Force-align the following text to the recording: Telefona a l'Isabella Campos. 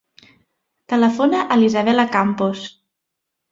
Telefona 0.93 1.43
a 1.43 1.59
l'Isabella 1.61 2.09
Campos. 2.19 2.67